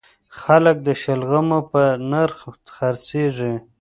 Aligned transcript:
خلک 0.41 0.77
د 0.87 0.89
شلغمو 1.01 1.59
په 1.71 1.81
نرخ 2.11 2.37
خرڅیږي 2.75 3.53